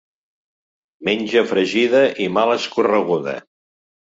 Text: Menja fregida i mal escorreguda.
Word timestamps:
Menja 1.09 1.45
fregida 1.51 2.01
i 2.27 2.31
mal 2.39 2.55
escorreguda. 2.57 3.37